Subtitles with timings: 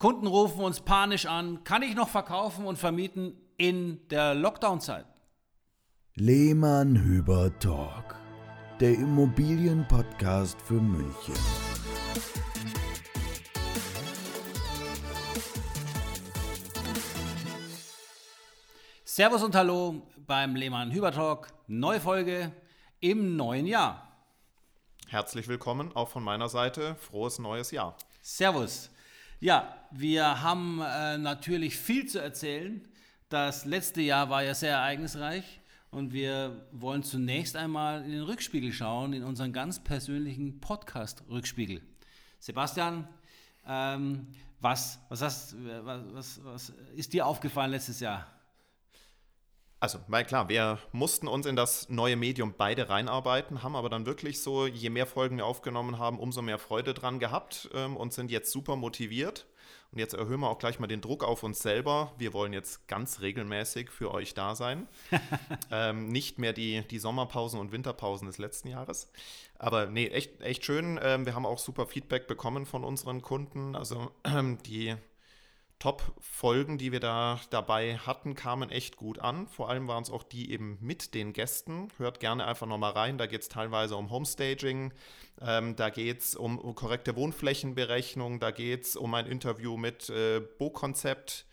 [0.00, 5.06] Kunden rufen uns panisch an, kann ich noch verkaufen und vermieten in der Lockdown-Zeit?
[6.14, 8.14] Lehmann Hüber Talk,
[8.78, 11.34] der Immobilienpodcast für München.
[19.04, 22.52] Servus und Hallo beim Lehmann Hüber Talk, neue Folge
[23.00, 24.06] im neuen Jahr.
[25.08, 26.94] Herzlich willkommen auch von meiner Seite.
[26.94, 27.96] Frohes neues Jahr.
[28.22, 28.90] Servus.
[29.40, 32.84] Ja, wir haben äh, natürlich viel zu erzählen.
[33.28, 35.60] Das letzte Jahr war ja sehr ereignisreich
[35.92, 41.80] und wir wollen zunächst einmal in den Rückspiegel schauen, in unseren ganz persönlichen Podcast-Rückspiegel.
[42.40, 43.06] Sebastian,
[43.64, 44.26] ähm,
[44.60, 48.26] was, was, hast, was, was, was ist dir aufgefallen letztes Jahr?
[49.80, 54.06] Also, weil klar, wir mussten uns in das neue Medium beide reinarbeiten, haben aber dann
[54.06, 58.12] wirklich so, je mehr Folgen wir aufgenommen haben, umso mehr Freude dran gehabt ähm, und
[58.12, 59.46] sind jetzt super motiviert.
[59.90, 62.12] Und jetzt erhöhen wir auch gleich mal den Druck auf uns selber.
[62.18, 64.86] Wir wollen jetzt ganz regelmäßig für euch da sein.
[65.70, 69.10] ähm, nicht mehr die, die Sommerpausen und Winterpausen des letzten Jahres.
[69.58, 71.00] Aber nee, echt, echt schön.
[71.02, 73.74] Ähm, wir haben auch super Feedback bekommen von unseren Kunden.
[73.74, 74.10] Also
[74.66, 74.94] die
[75.78, 79.46] Top-Folgen, die wir da dabei hatten, kamen echt gut an.
[79.46, 81.88] Vor allem waren es auch die eben mit den Gästen.
[81.98, 83.18] Hört gerne einfach nochmal rein.
[83.18, 84.92] Da geht es teilweise um Homestaging,
[85.40, 90.40] ähm, da geht es um, korrekte Wohnflächenberechnung, da geht es um ein Interview mit äh,
[90.40, 91.46] Bo-Konzept.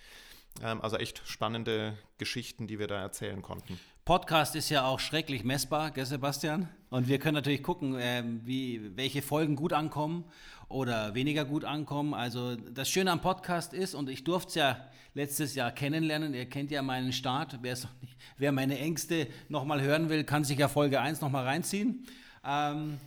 [0.63, 3.79] Ähm, also echt spannende Geschichten, die wir da erzählen konnten.
[4.05, 6.69] Podcast ist ja auch schrecklich messbar, gell, Sebastian?
[6.95, 10.23] Und wir können natürlich gucken, äh, wie, welche Folgen gut ankommen
[10.69, 12.13] oder weniger gut ankommen.
[12.13, 14.77] Also das Schöne am Podcast ist, und ich durfte es ja
[15.13, 17.59] letztes Jahr kennenlernen, ihr kennt ja meinen Start,
[18.37, 22.07] wer meine Ängste nochmal hören will, kann sich ja Folge 1 nochmal reinziehen.
[22.45, 22.97] Ähm,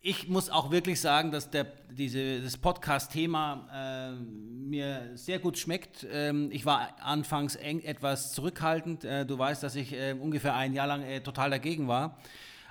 [0.00, 6.04] ich muss auch wirklich sagen, dass der, diese, das Podcast-Thema äh, mir sehr gut schmeckt.
[6.10, 9.04] Ähm, ich war anfangs eng, etwas zurückhaltend.
[9.04, 12.18] Äh, du weißt, dass ich äh, ungefähr ein Jahr lang äh, total dagegen war.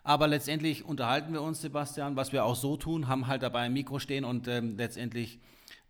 [0.03, 3.73] Aber letztendlich unterhalten wir uns, Sebastian, was wir auch so tun, haben halt dabei ein
[3.73, 5.39] Mikro stehen und ähm, letztendlich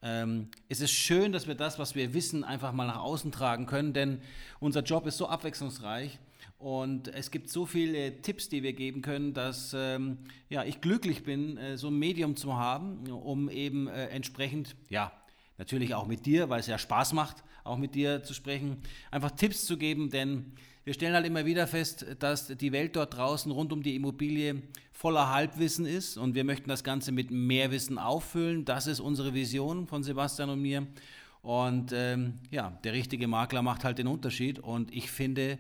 [0.04, 3.66] ähm, ist es schön, dass wir das, was wir wissen, einfach mal nach außen tragen
[3.66, 4.22] können, denn
[4.60, 6.20] unser Job ist so abwechslungsreich.
[6.60, 10.20] Und es gibt so viele Tipps, die wir geben können, dass ähm,
[10.50, 15.12] ja, ich glücklich bin, äh, so ein Medium zu haben, um eben äh, entsprechend, ja,
[15.58, 18.78] natürlich auch mit dir, weil es ja Spaß macht, auch mit dir zu sprechen,
[19.12, 23.16] einfach Tipps zu geben, denn wir stellen halt immer wieder fest, dass die Welt dort
[23.16, 27.72] draußen rund um die Immobilie voller Halbwissen ist und wir möchten das Ganze mit mehr
[27.72, 28.66] Wissen auffüllen.
[28.66, 30.88] Das ist unsere Vision von Sebastian und mir.
[31.42, 35.58] Und ähm, ja, der richtige Makler macht halt den Unterschied und ich finde,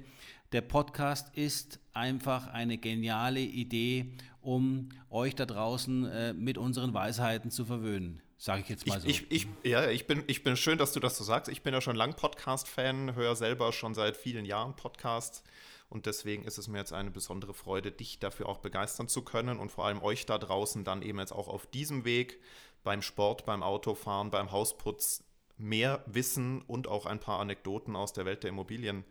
[0.54, 7.50] der Podcast ist einfach eine geniale Idee, um euch da draußen äh, mit unseren Weisheiten
[7.50, 8.22] zu verwöhnen.
[8.38, 9.08] Sage ich jetzt mal so.
[9.08, 11.50] Ich, ich, ja, ich bin, ich bin schön, dass du das so sagst.
[11.50, 15.44] Ich bin ja schon lang Podcast-Fan, höre selber schon seit vielen Jahren Podcasts.
[15.90, 19.60] Und deswegen ist es mir jetzt eine besondere Freude, dich dafür auch begeistern zu können
[19.60, 22.40] und vor allem euch da draußen dann eben jetzt auch auf diesem Weg
[22.84, 25.24] beim Sport, beim Autofahren, beim Hausputz
[25.58, 29.06] mehr Wissen und auch ein paar Anekdoten aus der Welt der Immobilien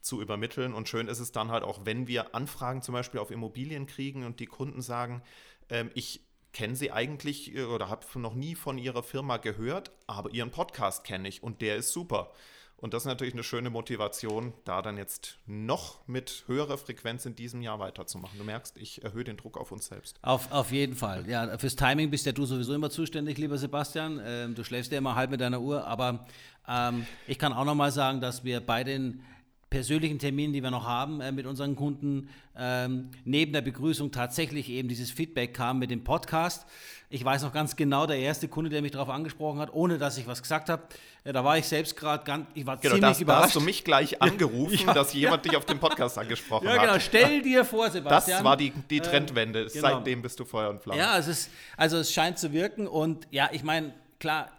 [0.00, 0.74] zu übermitteln.
[0.74, 4.24] Und schön ist es dann halt auch, wenn wir Anfragen zum Beispiel auf Immobilien kriegen
[4.24, 5.22] und die Kunden sagen,
[5.70, 6.20] ähm, ich
[6.58, 11.04] kenne sie eigentlich äh, oder habe noch nie von ihrer Firma gehört, aber ihren Podcast
[11.04, 12.32] kenne ich und der ist super.
[12.76, 17.36] Und das ist natürlich eine schöne Motivation, da dann jetzt noch mit höherer Frequenz in
[17.36, 18.38] diesem Jahr weiterzumachen.
[18.38, 20.18] Du merkst, ich erhöhe den Druck auf uns selbst.
[20.22, 21.28] Auf, auf jeden Fall.
[21.28, 24.20] Ja, fürs Timing bist ja du sowieso immer zuständig, lieber Sebastian.
[24.24, 26.26] Ähm, du schläfst ja immer halb mit deiner Uhr, aber
[26.68, 29.24] ähm, ich kann auch nochmal sagen, dass wir bei den
[29.70, 34.70] persönlichen Terminen, die wir noch haben äh, mit unseren Kunden, ähm, neben der Begrüßung tatsächlich
[34.70, 36.66] eben dieses Feedback kam mit dem Podcast.
[37.10, 40.18] Ich weiß noch ganz genau, der erste Kunde, der mich darauf angesprochen hat, ohne dass
[40.18, 40.82] ich was gesagt habe,
[41.24, 43.42] äh, da war ich selbst gerade ganz, ich war genau, ziemlich das, überrascht.
[43.42, 45.50] Da hast du mich gleich angerufen, ja, dass jemand ja.
[45.50, 46.74] dich auf dem Podcast angesprochen hat.
[46.74, 46.94] Ja, genau.
[46.94, 47.02] Hat.
[47.02, 48.38] Stell dir vor, Sebastian.
[48.38, 49.62] Das war die, die ähm, Trendwende.
[49.62, 49.88] Ähm, genau.
[49.88, 50.98] Seitdem bist du Feuer und Flamme.
[50.98, 54.50] Ja, es ist, also es scheint zu wirken und ja, ich meine, klar,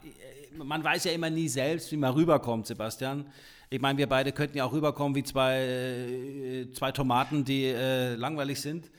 [0.56, 3.26] man weiß ja immer nie selbst, wie man rüberkommt, Sebastian.
[3.72, 8.16] Ich meine, wir beide könnten ja auch rüberkommen wie zwei, äh, zwei Tomaten, die äh,
[8.16, 8.90] langweilig sind.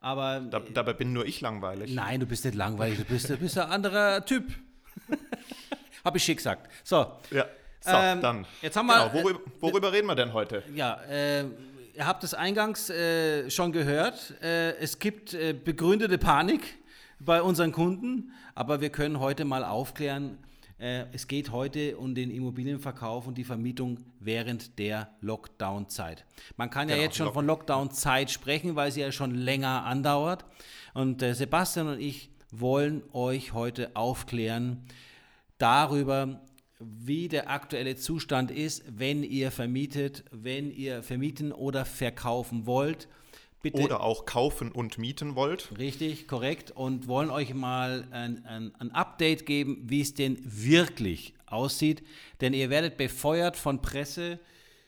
[0.00, 0.40] Aber.
[0.40, 1.92] Da, dabei bin nur ich langweilig.
[1.92, 4.44] Nein, du bist nicht langweilig, du bist, du bist ein anderer Typ.
[6.04, 6.70] Habe ich schick gesagt.
[6.84, 7.06] So.
[7.30, 7.46] Ja.
[7.80, 8.46] So, ähm, dann.
[8.62, 9.08] Jetzt haben wir.
[9.08, 10.62] Genau, worüber, worüber reden wir denn heute?
[10.74, 11.44] Ja, äh,
[11.94, 14.34] ihr habt es eingangs äh, schon gehört.
[14.42, 16.78] Äh, es gibt äh, begründete Panik
[17.18, 20.38] bei unseren Kunden, aber wir können heute mal aufklären,
[20.80, 26.24] äh, es geht heute um den Immobilienverkauf und die Vermietung während der Lockdown-Zeit.
[26.56, 30.44] Man kann ja genau, jetzt schon von Lockdown-Zeit sprechen, weil sie ja schon länger andauert.
[30.94, 34.84] Und äh, Sebastian und ich wollen euch heute aufklären
[35.58, 36.40] darüber,
[36.80, 43.06] wie der aktuelle Zustand ist, wenn ihr vermietet, wenn ihr vermieten oder verkaufen wollt.
[43.62, 45.76] Bitte oder auch kaufen und mieten wollt.
[45.78, 46.70] Richtig, korrekt.
[46.70, 52.02] Und wollen euch mal ein, ein, ein Update geben, wie es denn wirklich aussieht.
[52.40, 54.40] Denn ihr werdet befeuert von Presse,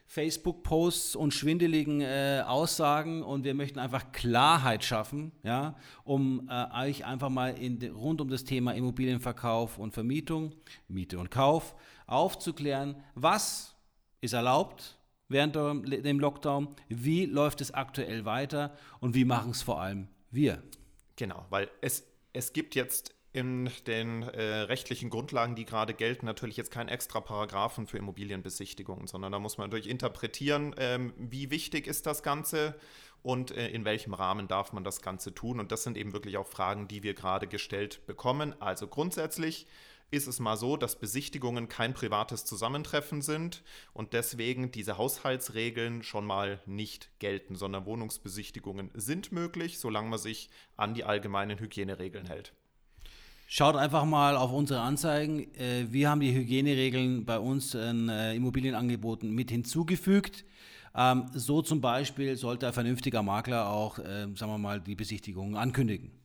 [0.07, 7.07] Facebook-Posts und schwindeligen äh, Aussagen und wir möchten einfach Klarheit schaffen, ja, um äh, euch
[7.07, 10.53] einfach mal in, rund um das Thema Immobilienverkauf und Vermietung,
[10.87, 11.75] Miete und Kauf
[12.07, 13.75] aufzuklären, was
[14.21, 14.99] ist erlaubt
[15.33, 20.63] während dem Lockdown, wie läuft es aktuell weiter und wie machen es vor allem wir.
[21.17, 26.59] Genau, weil es, es gibt jetzt in den äh, rechtlichen Grundlagen, die gerade gelten, natürlich
[26.59, 31.87] jetzt kein extra Paragraphen für Immobilienbesichtigungen, sondern da muss man natürlich interpretieren, ähm, wie wichtig
[31.87, 32.75] ist das Ganze
[33.23, 35.61] und äh, in welchem Rahmen darf man das Ganze tun.
[35.61, 38.55] Und das sind eben wirklich auch Fragen, die wir gerade gestellt bekommen.
[38.61, 39.67] Also grundsätzlich
[40.13, 43.63] ist es mal so, dass Besichtigungen kein privates Zusammentreffen sind
[43.95, 50.51] und deswegen diese Haushaltsregeln schon mal nicht gelten, sondern Wohnungsbesichtigungen sind möglich, solange man sich
[50.77, 52.53] an die allgemeinen Hygieneregeln hält.
[53.47, 55.53] Schaut einfach mal auf unsere Anzeigen.
[55.55, 60.45] Äh, wir haben die Hygieneregeln bei uns in äh, Immobilienangeboten mit hinzugefügt.
[60.95, 65.57] Ähm, so zum Beispiel sollte ein vernünftiger Makler auch, äh, sagen wir mal, die Besichtigungen
[65.57, 66.22] ankündigen.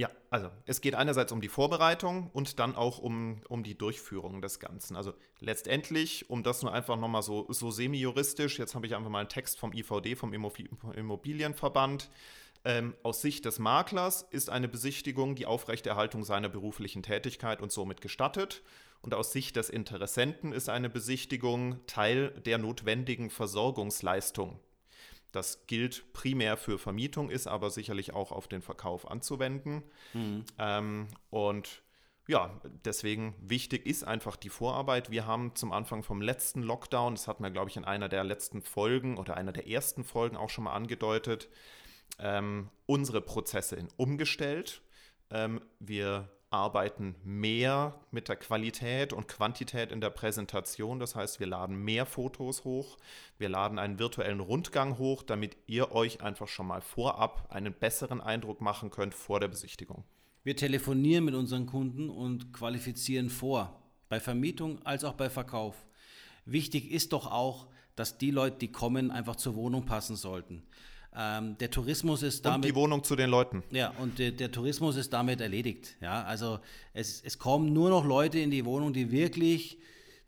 [0.00, 4.40] Ja, also es geht einerseits um die Vorbereitung und dann auch um, um die Durchführung
[4.40, 4.96] des Ganzen.
[4.96, 9.18] Also letztendlich, um das nur einfach nochmal so, so semi-juristisch, jetzt habe ich einfach mal
[9.18, 12.10] einen Text vom IVD, vom Immobilienverband.
[12.64, 18.00] Ähm, aus Sicht des Maklers ist eine Besichtigung die Aufrechterhaltung seiner beruflichen Tätigkeit und somit
[18.00, 18.62] gestattet.
[19.02, 24.60] Und aus Sicht des Interessenten ist eine Besichtigung Teil der notwendigen Versorgungsleistung.
[25.32, 29.82] Das gilt primär für Vermietung, ist aber sicherlich auch auf den Verkauf anzuwenden.
[30.12, 30.44] Mhm.
[30.58, 31.82] Ähm, und
[32.26, 35.10] ja, deswegen wichtig ist einfach die Vorarbeit.
[35.10, 38.24] Wir haben zum Anfang vom letzten Lockdown, das hatten wir, glaube ich, in einer der
[38.24, 41.48] letzten Folgen oder einer der ersten Folgen auch schon mal angedeutet,
[42.18, 44.82] ähm, unsere Prozesse in umgestellt.
[45.30, 50.98] Ähm, wir arbeiten mehr mit der Qualität und Quantität in der Präsentation.
[50.98, 52.98] Das heißt, wir laden mehr Fotos hoch,
[53.38, 58.20] wir laden einen virtuellen Rundgang hoch, damit ihr euch einfach schon mal vorab einen besseren
[58.20, 60.04] Eindruck machen könnt vor der Besichtigung.
[60.42, 65.76] Wir telefonieren mit unseren Kunden und qualifizieren vor, bei Vermietung als auch bei Verkauf.
[66.44, 70.64] Wichtig ist doch auch, dass die Leute, die kommen, einfach zur Wohnung passen sollten.
[71.16, 72.56] Ähm, der Tourismus ist damit.
[72.56, 73.64] Und die Wohnung zu den Leuten.
[73.70, 75.96] Ja, und der, der Tourismus ist damit erledigt.
[76.00, 76.60] Ja, also
[76.94, 79.78] es, es kommen nur noch Leute in die Wohnung, die wirklich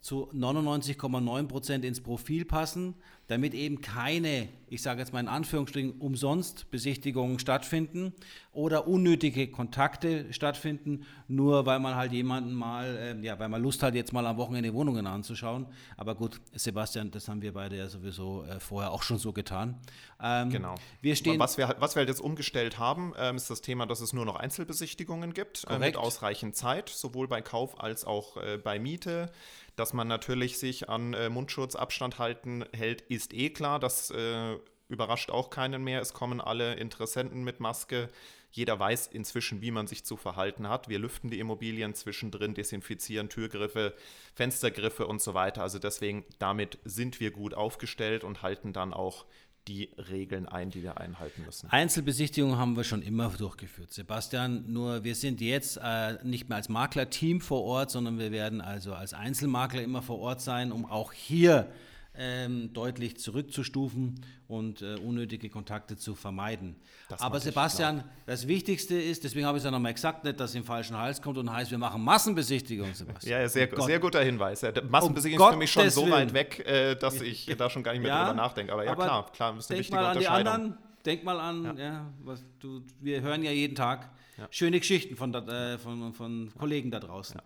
[0.03, 2.97] zu 99,9 Prozent ins Profil passen
[3.33, 8.13] damit eben keine, ich sage jetzt mal in Anführungsstrichen, umsonst Besichtigungen stattfinden
[8.53, 13.83] oder unnötige Kontakte stattfinden, nur weil man halt jemanden mal, äh, ja, weil man Lust
[13.83, 15.67] hat, jetzt mal am Wochenende Wohnungen anzuschauen.
[15.97, 19.81] Aber gut, Sebastian, das haben wir beide ja sowieso äh, vorher auch schon so getan.
[20.21, 20.75] Ähm, genau.
[21.01, 24.01] Wir stehen was, wir, was wir halt jetzt umgestellt haben, ähm, ist das Thema, dass
[24.01, 28.59] es nur noch Einzelbesichtigungen gibt, äh, mit ausreichend Zeit, sowohl bei Kauf als auch äh,
[28.59, 29.31] bei Miete.
[29.77, 33.81] Dass man natürlich sich an äh, Mundschutz, Abstand halten hält, ist eh klar.
[33.81, 34.57] Das äh,
[34.89, 36.01] überrascht auch keinen mehr.
[36.01, 38.11] Es kommen alle Interessenten mit Maske.
[38.51, 40.91] Jeder weiß inzwischen, wie man sich zu verhalten hat.
[40.91, 43.95] Wir lüften die Immobilien zwischendrin, desinfizieren Türgriffe,
[44.35, 45.63] Fenstergriffe und so weiter.
[45.63, 49.25] Also deswegen, damit sind wir gut aufgestellt und halten dann auch
[49.69, 51.71] die Regeln ein, die wir einhalten müssen.
[51.71, 54.65] Einzelbesichtigungen haben wir schon immer durchgeführt, Sebastian.
[54.73, 58.95] Nur wir sind jetzt äh, nicht mehr als Maklerteam vor Ort, sondern wir werden also
[58.95, 61.71] als Einzelmakler immer vor Ort sein, um auch hier
[62.15, 66.77] ähm, deutlich zurückzustufen und äh, unnötige Kontakte zu vermeiden.
[67.09, 70.51] Das Aber Sebastian, das Wichtigste ist, deswegen habe ich es ja nochmal gesagt, nicht, dass
[70.51, 73.41] es im falschen Hals kommt und heißt, wir machen Massenbesichtigungen, Sebastian.
[73.41, 74.61] Ja, sehr, oh sehr guter Hinweis.
[74.61, 77.83] Ja, Massenbesichtigung um ist für mich schon so weit weg, äh, dass ich da schon
[77.83, 78.73] gar nicht mehr ja, drüber nachdenke.
[78.73, 80.45] Aber ja, aber klar, klar, ist eine wichtige mal an Unterscheidung.
[80.45, 81.75] Die anderen, denk mal an, ja.
[81.85, 84.11] ja was du, wir hören ja jeden Tag
[84.51, 87.41] schöne Geschichten von, äh, von, von Kollegen da draußen.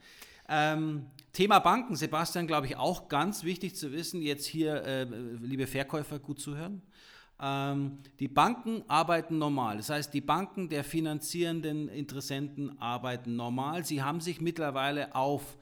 [0.48, 5.66] Ähm, Thema Banken, Sebastian, glaube ich, auch ganz wichtig zu wissen, jetzt hier, äh, liebe
[5.66, 6.82] Verkäufer, gut zuhören.
[7.38, 9.76] Ähm, die Banken arbeiten normal.
[9.76, 13.84] Das heißt, die Banken der finanzierenden Interessenten arbeiten normal.
[13.84, 15.58] Sie haben sich mittlerweile auf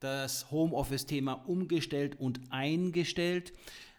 [0.00, 3.52] das Homeoffice-Thema umgestellt und eingestellt.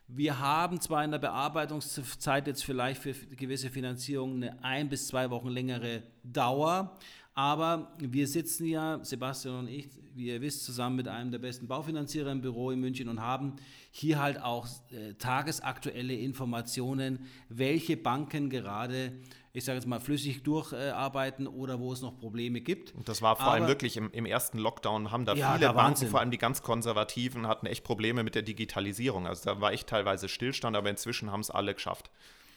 [0.08, 5.30] Wir haben zwar in der Bearbeitungszeit jetzt vielleicht für gewisse Finanzierungen eine ein bis zwei
[5.30, 6.98] Wochen längere Dauer,
[7.36, 9.88] Aber wir sitzen ja, Sebastian und ich,
[10.20, 13.56] wie ihr wisst, zusammen mit einem der besten Baufinanzierer im Büro in München und haben
[13.90, 19.14] hier halt auch äh, tagesaktuelle Informationen, welche Banken gerade,
[19.54, 22.94] ich sage jetzt mal, flüssig durcharbeiten äh, oder wo es noch Probleme gibt.
[22.94, 25.68] Und das war vor Aber, allem wirklich im, im, ersten Lockdown, haben da ja, viele
[25.68, 26.10] Banken, Wahnsinn.
[26.10, 29.26] vor allem die ganz konservativen, hatten echt Probleme mit der Digitalisierung.
[29.26, 32.12] Also da war echt teilweise Stillstand, aber inzwischen haben es alle geschafft.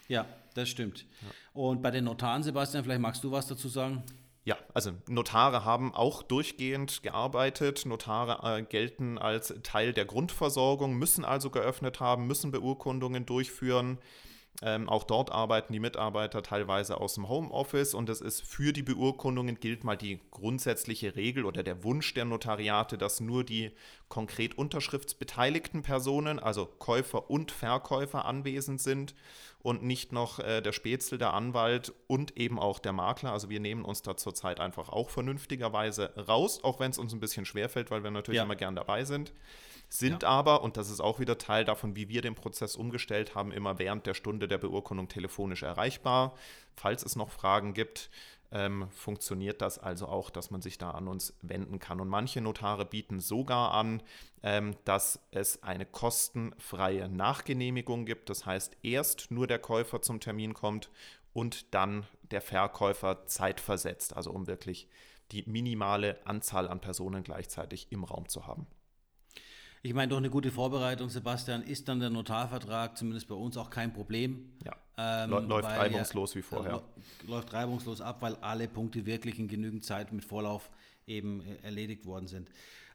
[0.09, 1.07] Ja, das stimmt.
[1.23, 1.29] Ja.
[1.55, 4.03] Und bei den Notaren, Sebastian, vielleicht magst du was dazu sagen?
[4.45, 7.87] Ja, also Notare haben auch durchgehend gearbeitet.
[7.87, 13.99] Notare äh, gelten als Teil der Grundversorgung, müssen also geöffnet haben, müssen Beurkundungen durchführen.
[14.61, 18.83] Ähm, auch dort arbeiten die Mitarbeiter teilweise aus dem Homeoffice und es ist für die
[18.83, 23.73] Beurkundungen gilt mal die grundsätzliche Regel oder der Wunsch der Notariate, dass nur die
[24.09, 29.15] konkret unterschriftsbeteiligten Personen, also Käufer und Verkäufer anwesend sind
[29.63, 33.33] und nicht noch äh, der Spätzle, der Anwalt und eben auch der Makler.
[33.33, 37.21] Also wir nehmen uns da zurzeit einfach auch vernünftigerweise raus, auch wenn es uns ein
[37.21, 38.45] bisschen schwerfällt, weil wir natürlich ja.
[38.45, 39.33] immer gern dabei sind.
[39.93, 40.29] Sind ja.
[40.31, 43.79] aber, und das ist auch wieder Teil davon, wie wir den Prozess umgestellt haben, immer
[43.79, 46.35] während der Stunde der Beurkundung telefonisch erreichbar.
[46.75, 48.09] Falls es noch Fragen gibt,
[48.53, 52.01] ähm, funktioniert das also auch, dass man sich da an uns wenden kann.
[52.01, 54.03] Und manche Notare bieten sogar an,
[54.43, 58.31] ähm, dass es eine kostenfreie Nachgenehmigung gibt.
[58.31, 60.89] Das heißt, erst nur der Käufer zum Termin kommt
[61.35, 64.89] und dann der Verkäufer zeitversetzt, also um wirklich
[65.33, 68.67] die minimale Anzahl an Personen gleichzeitig im Raum zu haben.
[69.85, 73.69] Ich meine, durch eine gute Vorbereitung, Sebastian, ist dann der Notarvertrag zumindest bei uns auch
[73.69, 74.53] kein Problem.
[74.65, 74.77] Ja.
[74.97, 76.75] Ähm, läuft reibungslos wie vorher.
[77.27, 80.71] Äh, läuft reibungslos ab, weil alle Punkte wirklich in genügend Zeit mit Vorlauf
[81.09, 82.49] eben äh, erledigt worden sind.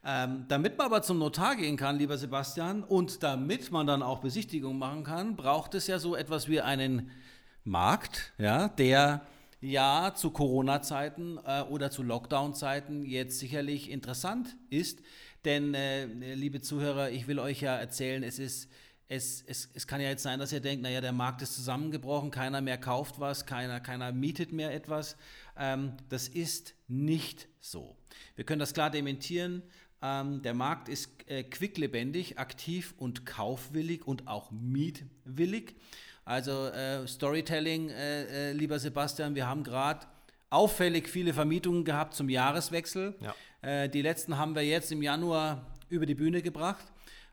[0.05, 4.19] Ähm, damit man aber zum Notar gehen kann, lieber Sebastian, und damit man dann auch
[4.19, 7.11] Besichtigung machen kann, braucht es ja so etwas wie einen
[7.65, 9.27] Markt, ja, der
[9.59, 15.01] ja zu Corona-Zeiten äh, oder zu Lockdown-Zeiten jetzt sicherlich interessant ist.
[15.47, 18.69] Denn, äh, liebe Zuhörer, ich will euch ja erzählen, es ist
[19.07, 22.29] es, es, es kann ja jetzt sein, dass ihr denkt, naja, der Markt ist zusammengebrochen,
[22.29, 25.15] keiner mehr kauft was, keiner, keiner mietet mehr etwas.
[25.57, 27.95] Ähm, das ist nicht so.
[28.35, 29.63] Wir können das klar dementieren.
[30.01, 35.75] Ähm, der Markt ist äh, quicklebendig, aktiv und kaufwillig und auch mietwillig.
[36.25, 40.05] Also äh, Storytelling, äh, äh lieber Sebastian, wir haben gerade
[40.49, 43.15] auffällig viele Vermietungen gehabt zum Jahreswechsel.
[43.21, 43.35] Ja.
[43.61, 46.85] Äh, die letzten haben wir jetzt im Januar über die Bühne gebracht.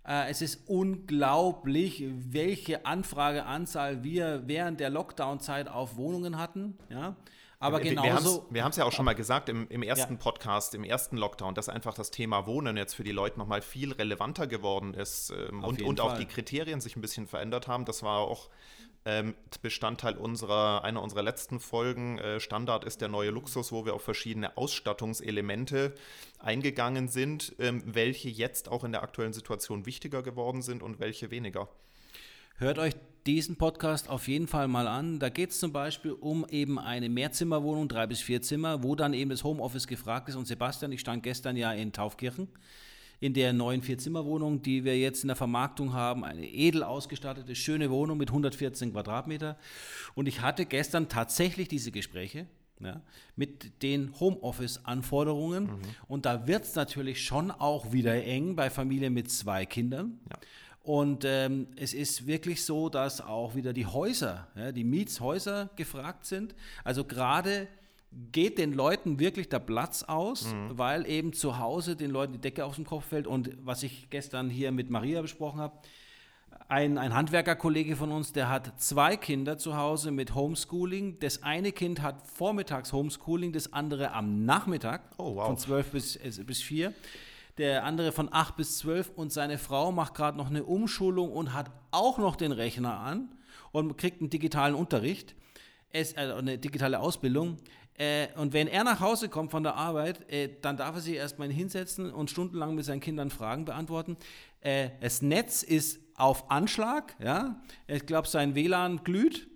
[0.07, 6.76] Äh, es ist unglaublich, welche Anfrageanzahl wir während der Lockdown-Zeit auf Wohnungen hatten.
[6.90, 7.16] Ja.
[7.59, 8.47] Aber wir, genauso.
[8.50, 10.19] Wir haben es ja auch schon mal gesagt im, im ersten ja.
[10.19, 13.93] Podcast, im ersten Lockdown, dass einfach das Thema Wohnen jetzt für die Leute nochmal viel
[13.93, 17.87] relevanter geworden ist ähm, und, und auch die Kriterien sich ein bisschen verändert haben.
[17.87, 18.50] Das war auch
[19.04, 22.18] ähm, Bestandteil unserer, einer unserer letzten Folgen.
[22.18, 25.94] Äh, Standard ist der neue Luxus, wo wir auf verschiedene Ausstattungselemente
[26.38, 31.30] eingegangen sind, ähm, welche jetzt auch in der aktuellen Situation wichtiger geworden sind und welche
[31.30, 31.68] weniger.
[32.56, 32.94] Hört euch
[33.26, 35.18] diesen Podcast auf jeden Fall mal an.
[35.18, 39.12] Da geht es zum Beispiel um eben eine Mehrzimmerwohnung, drei bis vier Zimmer, wo dann
[39.12, 40.37] eben das Homeoffice gefragt ist.
[40.37, 42.49] Und Sebastian, ich stand gestern ja in Taufkirchen
[43.25, 46.26] in der neuen Vierzimmerwohnung, die wir jetzt in der Vermarktung haben.
[46.26, 49.57] Eine edel ausgestattete, schöne Wohnung mit 114 Quadratmeter.
[50.14, 52.47] Und ich hatte gestern tatsächlich diese Gespräche
[52.81, 53.00] ja,
[53.35, 55.64] mit den Homeoffice-Anforderungen.
[55.64, 55.81] Mhm.
[56.07, 60.21] Und da wird es natürlich schon auch wieder eng bei Familien mit zwei Kindern.
[60.28, 60.37] Ja.
[60.83, 66.26] Und ähm, es ist wirklich so, dass auch wieder die Häuser, ja, die Mietshäuser gefragt
[66.26, 66.54] sind.
[66.85, 67.69] Also gerade
[68.33, 70.78] geht den Leuten wirklich der Platz aus, mhm.
[70.78, 73.26] weil eben zu Hause den Leuten die Decke aus dem Kopf fällt.
[73.26, 75.78] Und was ich gestern hier mit Maria besprochen habe,
[76.68, 81.18] ein, ein Handwerkerkollege von uns, der hat zwei Kinder zu Hause mit Homeschooling.
[81.18, 85.47] Das eine Kind hat vormittags Homeschooling, das andere am Nachmittag oh, wow.
[85.47, 86.92] von 12 bis, äh, bis 4.
[87.59, 91.52] Der andere von 8 bis 12 und seine Frau macht gerade noch eine Umschulung und
[91.52, 93.28] hat auch noch den Rechner an
[93.71, 95.37] und kriegt einen digitalen Unterricht,
[95.90, 97.59] es, äh, eine digitale Ausbildung.
[97.96, 101.14] Äh, und wenn er nach Hause kommt von der Arbeit, äh, dann darf er sich
[101.14, 104.16] erstmal hinsetzen und stundenlang mit seinen Kindern Fragen beantworten.
[104.60, 107.60] Äh, das Netz ist auf Anschlag, ja.
[107.86, 109.48] Ich glaube, sein WLAN glüht.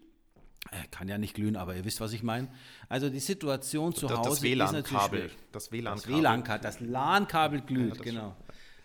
[0.70, 2.48] Er kann ja nicht glühen, aber ihr wisst, was ich meine.
[2.88, 6.00] Also die Situation zu das, Hause das WLAN ist natürlich Das WLAN-Kabel.
[6.02, 8.36] Das WLAN-Kabel, das LAN-Kabel glüht, ja, genau.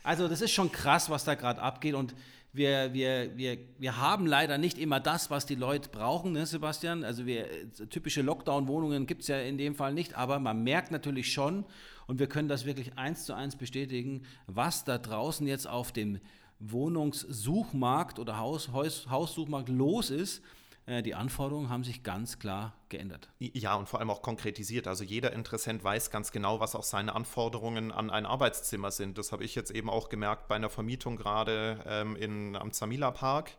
[0.04, 2.16] Also das ist schon krass, was da gerade abgeht und
[2.54, 7.04] wir, wir, wir, wir haben leider nicht immer das, was die Leute brauchen, ne, Sebastian.
[7.04, 7.48] Also wir,
[7.90, 11.66] typische Lockdown-Wohnungen gibt es ja in dem Fall nicht, aber man merkt natürlich schon,
[12.06, 16.20] und wir können das wirklich eins zu eins bestätigen, was da draußen jetzt auf dem
[16.60, 20.44] Wohnungssuchmarkt oder Haus, Haus, Haussuchmarkt los ist.
[20.86, 23.30] Äh, die Anforderungen haben sich ganz klar geändert.
[23.40, 24.88] Ja, und vor allem auch konkretisiert.
[24.88, 29.18] Also jeder Interessent weiß ganz genau, was auch seine Anforderungen an ein Arbeitszimmer sind.
[29.18, 33.12] Das habe ich jetzt eben auch gemerkt bei einer Vermietung gerade ähm, in, am Zamila
[33.12, 33.52] Park.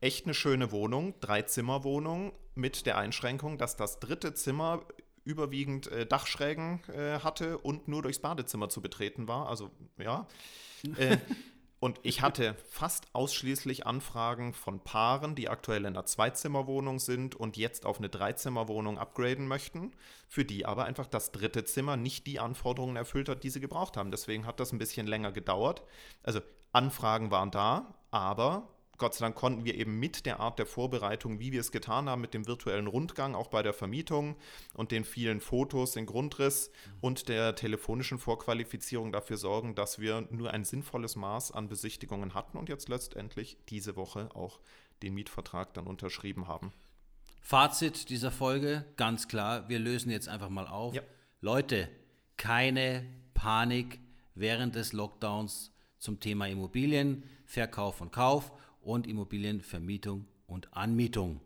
[0.00, 4.82] Echt eine schöne Wohnung, Drei-Zimmer-Wohnung mit der Einschränkung, dass das dritte Zimmer
[5.24, 9.48] überwiegend äh, Dachschrägen äh, hatte und nur durchs Badezimmer zu betreten war.
[9.48, 10.26] Also ja.
[10.98, 11.16] Äh,
[11.84, 17.58] und ich hatte fast ausschließlich Anfragen von Paaren, die aktuell in einer Zweizimmerwohnung sind und
[17.58, 19.92] jetzt auf eine Dreizimmerwohnung upgraden möchten,
[20.26, 23.98] für die aber einfach das dritte Zimmer nicht die Anforderungen erfüllt hat, die sie gebraucht
[23.98, 24.10] haben.
[24.10, 25.82] Deswegen hat das ein bisschen länger gedauert.
[26.22, 26.40] Also
[26.72, 28.66] Anfragen waren da, aber
[28.98, 32.08] Gott sei Dank konnten wir eben mit der Art der Vorbereitung, wie wir es getan
[32.08, 34.36] haben, mit dem virtuellen Rundgang, auch bei der Vermietung
[34.74, 36.70] und den vielen Fotos, den Grundriss
[37.00, 42.56] und der telefonischen Vorqualifizierung dafür sorgen, dass wir nur ein sinnvolles Maß an Besichtigungen hatten
[42.58, 44.60] und jetzt letztendlich diese Woche auch
[45.02, 46.72] den Mietvertrag dann unterschrieben haben.
[47.40, 50.94] Fazit dieser Folge, ganz klar, wir lösen jetzt einfach mal auf.
[50.94, 51.02] Ja.
[51.40, 51.90] Leute,
[52.36, 54.00] keine Panik
[54.34, 58.52] während des Lockdowns zum Thema Immobilien, Verkauf und Kauf
[58.84, 61.40] und Immobilienvermietung und Anmietung.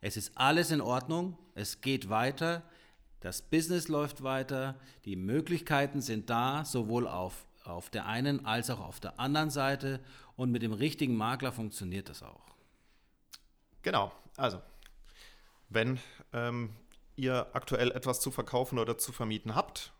[0.00, 2.62] Es ist alles in Ordnung, es geht weiter,
[3.20, 8.80] das Business läuft weiter, die Möglichkeiten sind da, sowohl auf, auf der einen als auch
[8.80, 10.00] auf der anderen Seite
[10.36, 12.46] und mit dem richtigen Makler funktioniert das auch.
[13.82, 14.60] Genau, also
[15.68, 15.98] wenn
[16.32, 16.70] ähm,
[17.16, 19.92] ihr aktuell etwas zu verkaufen oder zu vermieten habt,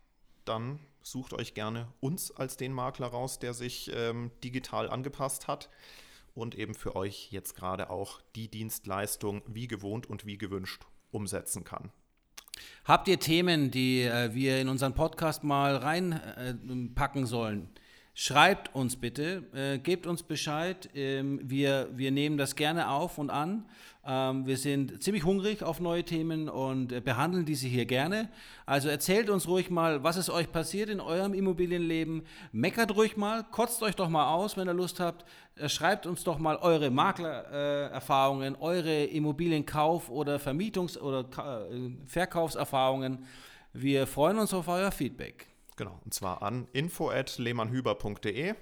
[0.45, 5.71] dann sucht euch gerne uns als den Makler raus, der sich ähm, digital angepasst hat
[6.37, 11.65] und eben für euch jetzt gerade auch die Dienstleistung wie gewohnt und wie gewünscht umsetzen
[11.65, 11.91] kann.
[12.85, 17.69] Habt ihr Themen, die äh, wir in unseren Podcast mal reinpacken äh, sollen?
[18.19, 20.89] Schreibt uns bitte, äh, gebt uns Bescheid.
[20.95, 23.67] Ähm, wir, wir nehmen das gerne auf und an.
[24.07, 28.31] Ähm, wir sind ziemlich hungrig auf neue Themen und äh, behandeln diese hier gerne.
[28.65, 32.23] Also erzählt uns ruhig mal, was ist euch passiert in eurem Immobilienleben.
[32.53, 35.27] Meckert ruhig mal, kotzt euch doch mal aus, wenn ihr Lust habt.
[35.57, 41.21] Äh, schreibt uns doch mal eure Maklererfahrungen, äh, eure Immobilienkauf- oder Vermietungs- oder
[41.71, 43.27] äh, Verkaufserfahrungen.
[43.75, 45.49] Wir freuen uns auf euer Feedback.
[45.77, 48.55] Genau, und zwar an info.lehmannhüber.de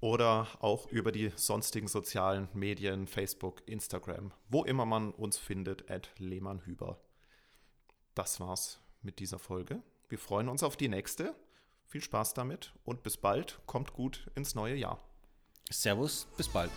[0.00, 6.10] oder auch über die sonstigen sozialen Medien, Facebook, Instagram, wo immer man uns findet, at
[6.18, 7.00] lehmannhüber.
[8.14, 9.82] Das war's mit dieser Folge.
[10.08, 11.34] Wir freuen uns auf die nächste.
[11.86, 13.60] Viel Spaß damit und bis bald.
[13.66, 14.98] Kommt gut ins neue Jahr.
[15.70, 16.70] Servus, bis bald.